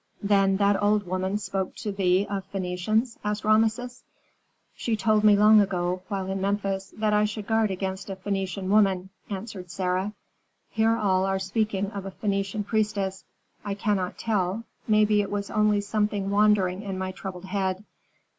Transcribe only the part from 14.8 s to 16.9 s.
maybe it is only something wandering